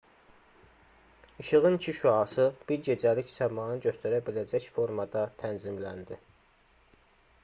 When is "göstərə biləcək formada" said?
3.85-5.23